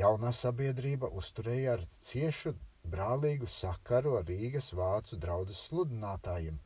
Jaunā 0.00 0.32
sabiedrība 0.40 1.08
uzturēja 1.22 1.72
ar 1.78 1.86
ciešu 2.08 2.52
brālīgu 2.96 3.48
sakaru 3.54 4.12
ar 4.18 4.28
Rīgas 4.32 4.68
vācu 4.82 5.16
draugu 5.24 5.56
sludinātājiem 5.62 6.60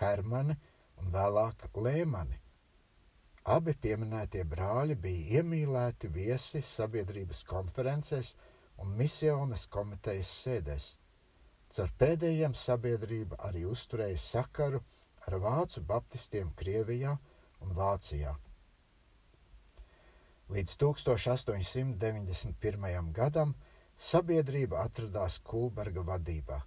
Hermani 0.00 0.56
un 1.02 1.10
vēlāk 1.18 1.66
Lēmani. 1.88 2.38
Abi 3.56 3.74
pieminētie 3.86 4.46
brāļi 4.54 5.00
bija 5.08 5.40
iemīlēti 5.42 6.12
viesi 6.20 6.62
sabiedrības 6.70 7.42
konferencēs 7.52 8.34
un 8.84 8.94
misionas 9.02 9.66
komitejas 9.78 10.34
sēdēs. 10.44 10.92
Caur 11.72 11.88
pēdējiem 12.00 12.54
sabiedrība 12.60 13.36
arī 13.48 13.62
uzturēja 13.64 14.18
sakaru 14.20 14.80
ar 15.26 15.34
vācu 15.40 15.80
baptistiem 15.88 16.50
Krievijā 16.60 17.12
un 17.64 17.70
Vācijā. 17.78 18.32
Līdz 20.52 20.72
1891. 20.82 23.08
gadam 23.16 23.54
sabiedrība 23.96 24.84
atradās 24.84 25.40
Kulberga 25.40 26.04
vadībā, 26.12 26.60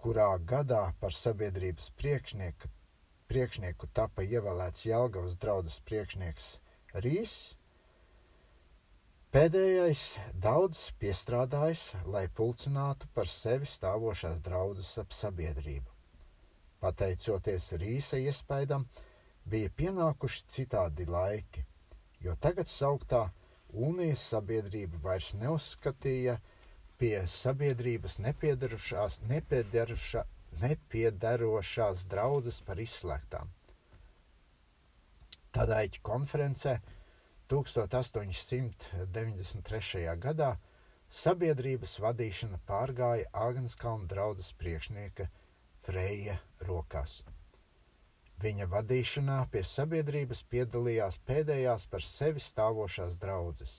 kurā 0.00 0.32
gadā 0.54 0.84
par 1.02 1.12
sabiedrības 1.12 1.92
priekšnieku, 2.00 2.64
priekšnieku 3.28 3.84
tapa 3.92 4.24
ievēlēts 4.24 4.88
Jelgavas 4.88 5.36
draudzes 5.42 5.80
priekšnieks 5.84 6.46
Rīs 7.04 7.59
Pēdējais 9.30 10.00
daudz 10.42 10.78
piestrādājis, 10.98 11.82
lai 12.10 12.24
pulcinātu 12.38 13.06
par 13.14 13.28
sevi 13.30 13.68
stāvošās 13.72 14.40
draudzes 14.42 14.90
ap 14.98 15.14
sabiedrību. 15.14 15.86
Pateicoties 16.82 17.68
Rīsa 17.78 18.18
iespaidam, 18.18 18.88
bija 19.46 19.70
pienākuši 19.82 20.42
citādi 20.56 21.06
laiki, 21.06 21.62
jo 22.26 22.34
tagad 22.42 22.66
sauktā 22.66 23.22
Unijas 23.70 24.26
sabiedrība 24.34 24.98
vairs 25.06 25.30
neuzskatīja 25.38 26.40
pie 26.98 27.14
sabiedrības 27.30 28.18
nepiedarošās, 28.26 29.22
nepiedarošā, 29.30 30.26
nepiedarošās 30.66 32.08
draudzes 32.10 32.64
par 32.66 32.82
izslēgtām. 32.82 33.54
Tādēļ 35.54 36.00
konferencē 36.02 36.80
1893. 37.50 40.06
gadā 40.24 40.50
sabiedrības 41.10 41.92
vadīšana 42.04 42.58
pārgāja 42.68 43.26
Āgenskalna 43.46 44.06
draudzes 44.12 44.50
priekšnieka 44.60 45.24
Freja 45.86 46.36
rokās. 46.68 47.12
Viņa 48.40 48.64
vadīšanā 48.72 49.38
pie 49.52 49.62
sabiedrības 49.66 50.40
piedalījās 50.52 51.16
pēdējās 51.30 51.82
par 51.92 52.02
sevi 52.06 52.40
stāvošās 52.44 53.14
draudzes. 53.24 53.72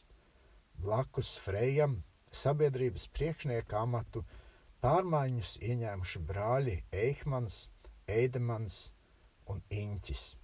Blakus 0.84 1.30
Frejam 1.46 1.94
sabiedrības 2.42 3.06
priekšnieka 3.16 3.74
amatu 3.86 4.20
pārmaiņus 4.84 5.52
ieņēmuši 5.70 6.20
brāļi 6.34 6.76
Eihmans, 7.06 7.56
Eidemans 8.20 8.76
un 9.48 9.58
Inķis. 9.70 10.41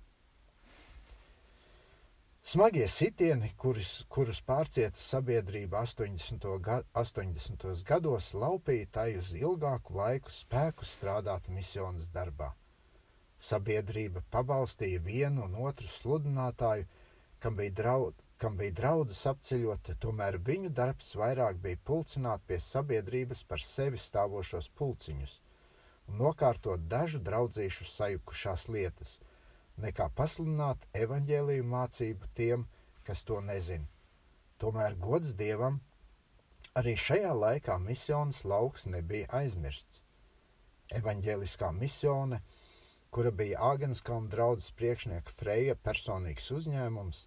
Smagie 2.47 2.85
sitieni, 2.87 3.47
kurus, 3.59 3.89
kurus 4.15 4.37
pārcieta 4.49 5.01
sabiedrība 5.05 5.81
80. 5.81 6.45
Ga 6.67 6.77
80. 7.01 7.65
gados, 7.89 8.29
laupīja 8.43 8.87
tai 8.97 9.07
uz 9.21 9.33
ilgāku 9.35 9.97
laiku 9.97 10.31
spēku 10.35 10.87
strādāt 10.87 11.49
misijas 11.55 12.07
darbā. 12.13 12.47
Sabiedrība 13.49 14.23
pabalstīja 14.37 15.03
vienu 15.09 15.43
un 15.49 15.59
otru 15.71 15.91
sludinātāju, 15.97 16.87
kam 17.43 17.59
bija, 17.59 17.75
draud, 17.81 18.23
kam 18.39 18.55
bija 18.63 18.77
draudzes 18.79 19.25
apceļot, 19.33 19.91
tomēr 20.07 20.39
viņu 20.51 20.71
darbs 20.79 21.11
vairāk 21.19 21.59
bija 21.67 21.83
pulcināt 21.91 22.47
pie 22.47 22.61
sabiedrības 22.69 23.43
par 23.51 23.67
sevi 23.73 23.99
stāvošos 24.07 24.71
pulciņus 24.79 25.39
un 26.07 26.23
nokārtot 26.23 26.87
dažu 26.95 27.19
draudzīšu 27.27 27.93
sajukušās 27.97 28.69
lietas– 28.77 29.17
nekā 29.83 30.07
pasludināt 30.17 30.85
evaņģēlīju 30.97 31.65
mācību 31.73 32.29
tiem, 32.39 32.65
kas 33.07 33.23
to 33.27 33.39
nezina. 33.45 33.85
Tomēr 34.61 34.97
gods 35.01 35.35
Dievam, 35.37 35.79
arī 36.79 36.95
šajā 36.97 37.33
laikā 37.37 37.77
misijas 37.83 38.43
lauks 38.51 38.87
nebija 38.89 39.29
aizmirsts. 39.39 40.01
Evanģēliskā 40.97 41.69
misione, 41.75 42.41
kura 43.11 43.31
bija 43.31 43.59
Āgenskalna 43.71 44.31
draudzes 44.33 44.71
priekšnieka 44.79 45.35
Freja 45.39 45.75
personīgs 45.87 46.47
uzņēmums, 46.57 47.25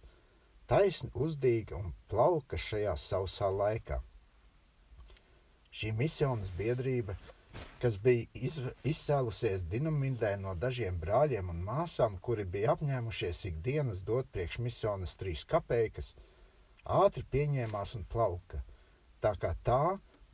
taisni 0.70 1.10
uzdīga 1.14 1.76
un 1.78 1.92
plauka 2.10 2.58
šajā 2.58 2.96
sausā 3.04 3.50
laikā. 3.62 4.00
Šī 5.70 5.92
misijas 5.94 6.50
biedrība 6.58 7.14
kas 7.82 7.96
bija 8.04 8.26
iz, 8.46 8.56
izcēlusies 8.92 9.64
dinamīdē 9.72 10.30
no 10.42 10.54
dažiem 10.64 10.98
brāļiem 11.04 11.50
un 11.52 11.62
māsām, 11.68 12.18
kuri 12.26 12.44
bija 12.54 12.74
apņēmušies 12.74 13.40
ikdienas 13.50 14.02
dot 14.10 14.28
priekšmisionas 14.34 15.16
trīs 15.22 15.44
kapeikas, 15.52 16.12
ātri 17.00 17.24
pieņēmās 17.34 17.96
un 17.98 18.06
plauka, 18.14 18.62
tā 19.24 19.34
kā 19.44 19.54
tā 19.70 19.82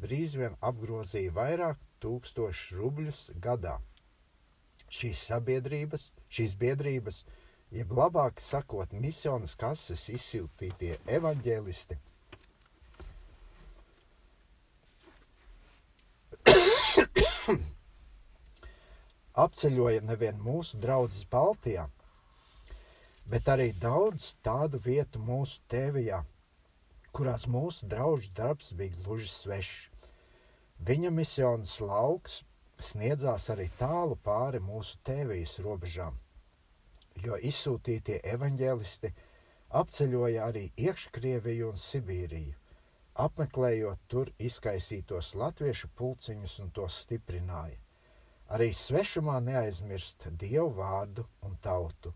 drīz 0.03 0.37
vien 0.41 0.59
apgrozīja 0.71 1.35
vairāk 1.39 1.83
tūkstošu 2.05 2.81
rubļus 2.81 3.23
gadā. 3.49 3.77
Šīs 4.97 5.23
sabiedrības, 5.31 6.11
šīs 6.29 6.59
biedrības, 6.61 7.23
jeb 7.75 7.95
labāk 8.01 8.43
sakot, 8.43 8.93
misionas 9.07 9.57
kases 9.59 10.09
izsiltītie 10.19 10.99
evaņģēlisti– 11.21 12.01
apceļoja 19.45 20.03
nevien 20.09 20.41
mūsu 20.41 20.81
draugus 20.81 21.25
Baltijā, 21.31 21.87
bet 23.27 23.49
arī 23.55 23.73
daudz 23.83 24.35
tādu 24.49 24.81
vietu 24.89 25.23
mūsu 25.31 25.61
tēvijā, 25.73 26.23
kurās 27.13 27.47
mūsu 27.47 27.89
draugu 27.95 28.29
darbs 28.37 28.73
bija 28.73 28.97
gluži 29.03 29.29
svešs. 29.29 29.89
Viņa 30.89 31.11
misijas 31.11 31.81
lauks 31.81 32.43
sniedzās 32.91 33.51
arī 33.55 33.71
tālu 33.81 34.17
pāri 34.29 34.61
mūsu 34.61 34.99
tēvijas 35.05 35.59
robežām. 35.65 36.19
jo 37.25 37.37
izsūtītie 37.49 38.19
evaņģēlisti 38.35 39.11
apceļoja 39.81 40.45
arī 40.51 40.65
iekškrieviju 40.77 41.71
un 41.73 41.81
Sibīriju, 41.81 42.55
apmeklējot 43.27 44.03
tur 44.13 44.31
izkaisītos 44.49 45.33
latviešu 45.43 45.89
pulciņus 45.97 46.59
un 46.65 46.71
tos 46.79 47.01
stiprināja. 47.07 47.79
Arī 48.55 48.69
svešumā 48.79 49.41
neaizmirst 49.43 50.29
dievu 50.41 50.69
vārdu 50.77 51.25
un 51.49 51.57
tautu. 51.63 52.13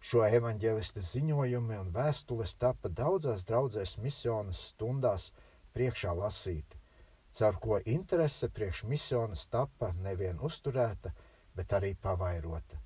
Šo 0.00 0.22
evaņģēlista 0.26 1.02
ziņojumi 1.06 1.78
un 1.78 1.88
vēstules 1.96 2.52
tapa 2.64 2.90
daudzās 3.00 3.42
draudzēs 3.48 3.96
misionas 4.04 4.60
stundās 4.68 5.26
priekšā 5.74 6.14
lasīti, 6.20 6.78
caur 7.38 7.58
ko 7.64 7.80
interese 7.96 8.48
priekš 8.60 8.84
misionas 8.92 9.42
tapa 9.56 9.90
nevien 10.06 10.38
uzturēta, 10.50 11.12
bet 11.58 11.74
arī 11.80 11.92
pavairota. 12.06 12.78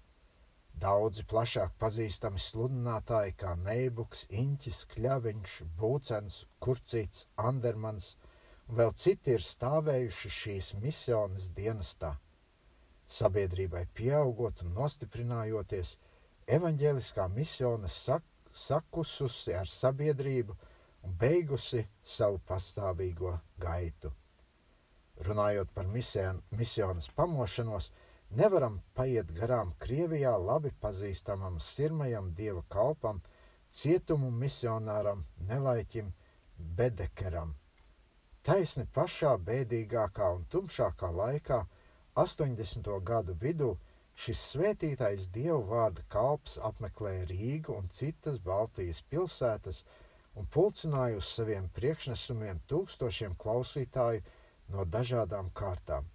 Daudzi 0.86 1.22
plašāk 1.30 1.76
pazīstami 1.78 2.40
sludinātāji 2.48 3.36
kā 3.44 3.54
Neibuks, 3.60 4.24
Inķis, 4.42 4.80
Kļaviņš, 4.94 5.60
Būcens, 5.78 6.40
Kurcīts, 6.64 7.26
Andermans 7.36 8.14
un 8.68 8.80
vēl 8.80 8.96
citi 9.04 9.36
ir 9.36 9.44
stāvējuši 9.52 10.36
šīs 10.40 10.74
misionas 10.82 11.52
dienestā. 11.60 12.16
Sabiedrībai 13.14 13.84
pieaugot 13.94 14.62
un 14.64 14.72
nostiprinājoties, 14.78 15.96
evaņģēliskā 16.58 17.28
misiona 17.34 17.90
sak 17.96 18.24
sakususi 18.64 19.54
ar 19.58 19.70
sabiedrību 19.70 20.56
un 21.04 21.14
beigusi 21.20 21.84
savu 22.16 22.40
pastāvīgo 22.48 23.36
gaitu. 23.66 24.10
Runājot 25.28 25.70
par 25.74 25.86
misionas 25.94 27.08
pamošanos, 27.16 27.90
Nevaram 28.38 28.80
paiet 28.98 29.28
garām 29.34 29.68
Krievijā 29.82 30.30
labi 30.44 30.70
pazīstamam 30.84 31.58
sirmajam 31.62 32.32
dieva 32.38 32.62
kalpam, 32.74 33.20
cietumu 33.70 34.30
misionāram 34.38 35.20
Nelaiķim 35.50 36.08
Bedekeram. 36.80 37.52
Taisni 38.48 38.86
pašā 38.96 39.36
bēdīgākā 39.50 40.32
un 40.38 40.42
tumšākā 40.54 41.12
laikā, 41.20 41.60
80. 42.22 42.88
gadu 43.10 43.34
vidū, 43.42 43.68
šis 44.24 44.40
svētītais 44.52 45.24
dievu 45.36 45.64
vārda 45.70 46.02
kalps 46.14 46.52
apmeklēja 46.68 47.24
Rīgu 47.30 47.74
un 47.76 47.88
citas 48.00 48.36
Baltijas 48.44 49.00
pilsētas 49.14 49.80
un 50.38 50.46
pulcināja 50.56 51.16
uz 51.18 51.30
saviem 51.38 51.66
priekšnesumiem 51.78 52.60
tūkstošiem 52.72 53.34
klausītāju 53.44 54.22
no 54.76 54.84
dažādām 54.98 55.50
kārtām. 55.62 56.06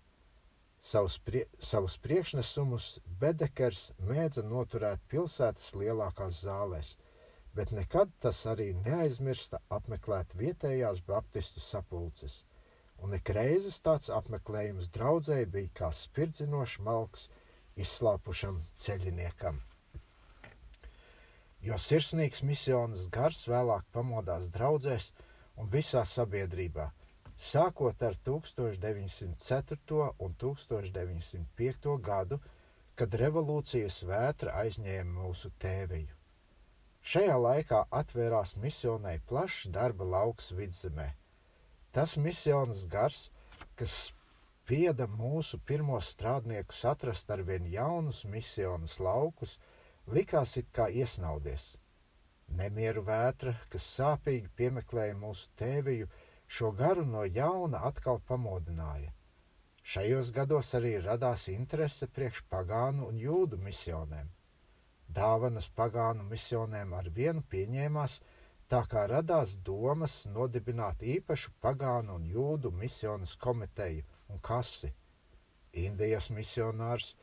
Savus, 0.91 1.17
prie, 1.27 1.43
savus 1.71 1.97
priekšnesumus 2.07 2.87
Bedekers 3.25 3.83
mēdza 4.11 4.45
noturēt 4.53 5.03
pilsētas 5.11 5.73
lielākās 5.81 6.39
zālēs, 6.47 6.93
bet 7.59 7.75
nekad 7.75 8.15
tas 8.23 8.45
arī 8.53 8.69
neaizmirsta 8.85 9.59
apmeklēt 9.79 10.31
vietējās 10.43 11.03
baptistu 11.11 11.59
sapulces, 11.67 12.45
un 13.05 13.15
ikreizes 13.19 13.79
tāds 13.87 14.11
apmeklējums 14.19 14.91
draudzēji 14.99 15.49
bija 15.57 15.73
kā 15.81 15.89
spirdzinošs 16.01 16.77
malks 16.89 17.25
izslāpušam 17.85 18.61
ceļiniekam. 18.85 19.59
Jo 21.69 21.75
sirsnīgs 21.85 22.43
misionas 22.51 23.07
gars 23.19 23.43
vēlāk 23.51 23.87
pamodās 23.99 24.47
draudzēs 24.59 25.11
un 25.57 25.71
visā 25.77 26.05
sabiedrībā– 26.15 26.91
sākot 27.39 28.01
ar 28.03 28.15
1904. 28.27 30.13
un 30.25 30.33
1905. 30.43 31.93
gadu, 32.07 32.37
kad 32.99 33.13
revolūcijas 33.21 34.01
vētra 34.09 34.55
aizņēma 34.63 35.13
mūsu 35.21 35.51
tēviju. 35.63 36.17
Šajā 37.11 37.37
laikā 37.45 37.79
atvērās 38.01 38.51
misionai 38.65 39.13
plašs 39.31 39.69
darba 39.77 40.03
lauks 40.15 40.51
vidzemē. 40.59 41.05
Tas 41.99 42.15
misionas 42.29 42.85
gars, 42.95 43.15
kas 43.75 43.93
spieda 44.07 45.05
mūsu 45.19 45.57
pirmos 45.69 46.13
strādniekus 46.13 46.85
atrast 46.93 47.31
arvien 47.35 47.65
jaunus 47.73 48.21
misionas 48.35 48.93
laukus, 49.07 49.57
likās 50.17 50.53
it 50.61 50.69
kā 50.79 50.85
iesnaudies. 51.01 51.65
Nemieru 52.61 53.03
vētra, 53.09 53.53
kas 53.73 53.87
sāpīgi 53.97 54.47
piemeklēja 54.61 55.17
mūsu 55.25 55.49
tēviju, 55.63 56.07
šo 56.57 56.69
garu 56.83 57.03
no 57.09 57.25
jauna 57.39 57.81
atkal 57.89 58.21
pamodināja. 58.31 59.11
Šajos 59.95 60.31
gados 60.39 60.71
arī 60.79 60.93
radās 61.09 61.49
interese 61.55 62.07
priekš 62.19 62.45
pagānu 62.55 63.09
un 63.09 63.19
jūdu 63.25 63.59
misionēm. 63.67 64.31
Dāvanas 65.19 65.67
pagānu 65.81 66.29
misionēm 66.31 66.95
ar 67.01 67.11
vienu 67.19 67.43
pieņēmās, 67.55 68.21
tā 68.69 68.83
kā 68.91 69.07
radās 69.09 69.57
domas 69.65 70.25
nodibināt 70.29 71.01
īpašu 71.15 71.51
pagānu 71.61 72.15
un 72.19 72.25
jūdu 72.29 72.71
misionas 72.71 73.33
komiteju 73.45 74.03
un 74.29 74.37
kasi. 74.49 74.89
Indijas 75.73 76.29
misionārs 76.33 77.15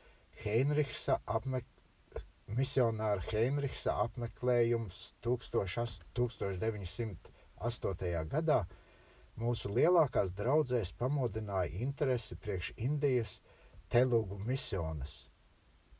Heinrichsa 0.43 1.15
apmek 1.27 1.65
misionāra 2.47 3.23
Heinrichsa 3.31 3.93
apmeklējums 4.05 5.15
1908. 5.27 7.17
gadā 8.35 8.61
mūsu 9.43 9.71
lielākās 9.79 10.31
draudzēs 10.37 10.93
pamodināja 10.99 11.71
interesi 11.87 12.35
priekš 12.37 12.73
Indijas 12.77 13.41
telugu 13.91 14.39
misionas. 14.39 15.31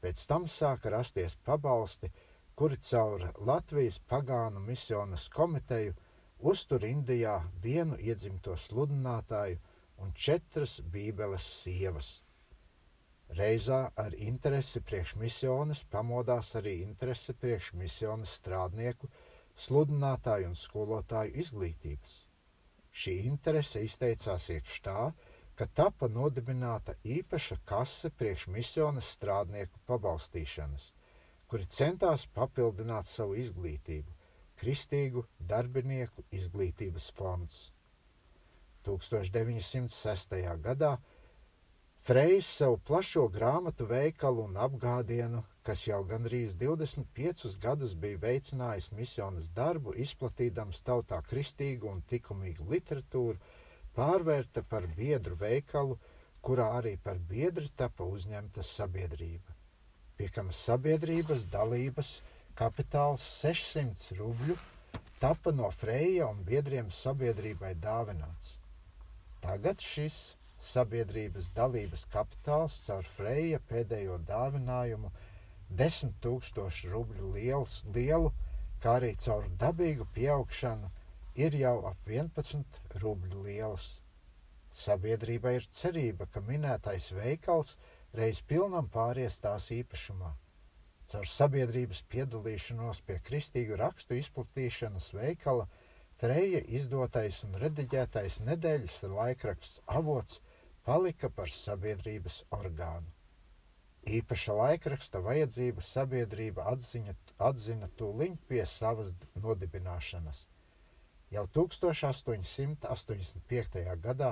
Pēc 0.03 0.27
tam 0.31 0.47
sāka 0.47 0.91
rasties 0.95 1.37
pabalsti, 1.45 2.13
kuri 2.57 2.77
caur 2.89 3.23
Latvijas 3.53 3.99
pagānu 4.11 4.61
misionas 4.67 5.29
komiteju 5.39 5.95
uztur 6.53 6.85
Indijā 6.89 7.35
vienu 7.65 7.99
iedzimto 8.11 8.55
sludinātāju 8.67 9.59
un 10.05 10.15
četras 10.27 10.79
bībeles 10.95 11.49
sievas. 11.63 12.09
Reizā 13.41 13.81
ar 14.05 14.17
interesi 14.29 14.81
priekš 14.91 15.15
misionas 15.23 15.85
pamodās 15.97 16.55
arī 16.61 16.75
interese 16.83 17.35
priekš 17.45 17.73
misionas 17.83 18.35
strādnieku, 18.41 19.09
sludinātāju 19.67 20.53
un 20.53 20.59
skolotāju 20.63 21.37
izglītības. 21.45 22.19
Šī 23.03 23.19
interese 23.33 23.83
izteicās 23.85 24.49
iekš 24.57 24.81
tā, 24.89 25.01
ka 25.57 25.67
tapa 25.81 26.09
nodibināta 26.19 26.95
īpaša 27.19 27.57
kase 27.73 28.11
priekš 28.21 28.47
misionas 28.57 29.11
strādnieku 29.17 29.81
pabalstīšanas, 29.91 30.93
kuri 31.51 31.67
centās 31.79 32.27
papildināt 32.39 33.07
savu 33.11 33.37
izglītību- 33.43 34.15
Kristīgu 34.61 35.27
darbinieku 35.53 36.25
izglītības 36.39 37.11
fonds. 37.19 37.59
1906. 38.87 40.57
gadā 40.69 40.97
Frejs 42.07 42.49
savu 42.57 42.77
plašo 42.89 43.23
grāmatu 43.35 43.87
veikalu 43.91 44.45
un 44.49 44.59
apgādienu, 44.65 45.41
kas 45.67 45.81
jau 45.89 46.05
gandrīz 46.11 46.53
25 46.61 47.57
gadus 47.65 47.97
bija 48.05 48.21
veicinājis 48.25 48.87
misijas 48.99 49.49
darbu, 49.57 49.95
izplatīdams 50.05 50.85
tautā 50.87 51.19
kristīgu 51.33 51.91
un 51.91 52.05
likumīgu 52.13 52.69
literatūru, 52.75 53.41
pārvērta 53.99 54.63
par 54.75 54.87
biedru 55.01 55.35
veikalu, 55.41 55.99
kurā 56.47 56.69
arī 56.79 56.95
par 57.09 57.19
biedru 57.35 57.67
tapa 57.83 58.07
uzņemta 58.07 58.63
sabiedrība. 58.71 59.56
Piekam 60.17 60.49
sabiedrības 60.59 61.43
dalības 61.53 62.11
kapitāls 62.57 63.25
600 63.43 64.17
rubļu 64.19 64.55
tapa 65.21 65.53
no 65.57 65.69
Freja 65.81 66.29
un 66.33 66.39
biedriem 66.47 66.89
sabiedrībai 66.99 67.75
dāvināts. 67.83 68.55
Tagad 69.45 69.85
šis 69.85 70.17
sabiedrības 70.71 71.51
dalības 71.59 72.07
kapitāls 72.15 72.79
caur 72.87 73.11
Freja 73.17 73.61
pēdējo 73.73 74.17
dāvinājumu 74.31 75.11
10 75.83 76.17
tūkstošu 76.25 76.95
rubļu 76.95 77.33
liels, 77.35 77.77
lielu, 77.99 78.33
kā 78.81 78.97
arī 79.01 79.13
caur 79.27 79.45
dabīgu 79.65 80.09
pieaugšanu 80.17 80.91
ir 81.45 81.59
jau 81.61 81.77
ap 81.91 82.11
11 82.17 82.81
rubļu 83.05 83.45
liels. 83.51 83.91
Sabiedrībai 84.87 85.55
ir 85.59 85.69
cerība, 85.81 86.27
ka 86.33 86.41
minētais 86.49 87.11
veikals 87.21 87.77
reiz 88.21 88.41
pilnam 88.53 88.89
pāries 88.97 89.37
tās 89.45 89.69
īpašumā. 89.77 90.33
Caur 91.13 91.29
sabiedrības 91.31 92.01
piedalīšanos 92.13 93.03
pie 93.09 93.19
kristīgu 93.29 93.75
rakstu 93.83 94.19
izplatīšanas 94.21 95.13
veikala 95.15 95.69
Freja 96.21 96.61
izdotais 96.79 97.39
un 97.45 97.53
rediģētais 97.61 98.35
nedēļas 98.49 98.97
laikraksts 99.15 99.81
avots 100.01 100.35
palika 100.89 101.29
par 101.39 101.49
sabiedrības 101.53 102.37
orgānu. 102.59 103.09
Īpaša 104.19 104.53
laikraksta 104.61 105.19
vajadzību 105.27 105.81
sabiedrība 105.85 106.61
atziņa, 106.73 107.13
atzina 107.51 107.89
tūliņ 108.01 108.35
pie 108.49 108.63
savas 108.73 109.09
nodibināšanas. 109.47 110.39
Jau 111.37 111.45
1885. 111.59 113.85
gadā 114.09 114.31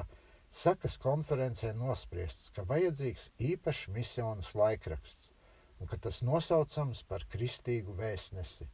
Sakas 0.54 0.94
konferencē 1.02 1.72
nospriests, 1.78 2.50
ka 2.56 2.62
vajadzīgs 2.70 3.24
īpašs 3.50 3.88
misijas 3.94 4.52
laikraksts, 4.60 5.32
un 5.80 5.90
ka 5.90 5.98
tas 6.04 6.20
nosaucams 6.28 7.00
par 7.08 7.24
kristīgu 7.32 7.96
vēstnesi. 7.98 8.68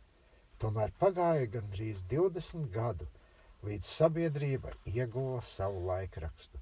Tomēr 0.60 0.92
pagāja 1.04 1.46
gandrīz 1.54 2.02
20 2.10 2.68
gadu, 2.74 3.08
līdz 3.68 3.88
sabiedrība 3.94 4.74
ieguva 4.92 5.40
savu 5.52 5.80
laikrakstu. 5.86 6.60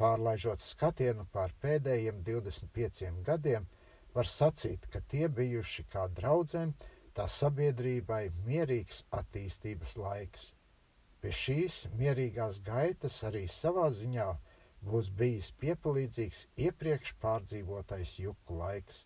Pārlaižot 0.00 0.64
skatienu 0.70 1.28
pār 1.36 1.52
pēdējiem 1.66 2.24
25 2.30 3.22
gadiem, 3.28 3.68
var 4.16 4.30
sacīt, 4.38 4.88
ka 4.94 5.04
tie 5.12 5.28
bijuši 5.28 5.84
kā 5.92 6.08
draudzēm, 6.18 6.72
tā 7.14 7.28
sabiedrībai 7.38 8.24
mierīgs 8.48 9.04
attīstības 9.20 9.98
laiks. 10.00 10.52
Pie 11.24 11.30
šīs 11.32 11.74
mierīgās 11.98 12.58
gaitas 12.64 13.14
arī 13.26 13.46
savā 13.48 13.84
ziņā 13.98 14.26
būs 14.88 15.06
bijis 15.20 15.46
piepalīdzīgs 15.62 16.40
iepriekš 16.66 17.12
pārdzīvotais 17.22 18.12
juku 18.20 18.58
laiks, 18.58 18.98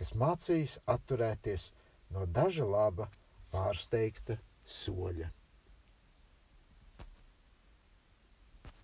kas 0.00 0.12
mācīs 0.22 0.74
atturēties 0.96 1.64
no 2.16 2.26
daža 2.40 2.66
laba 2.74 3.08
pārsteigta 3.54 4.36
soļa. 4.80 5.30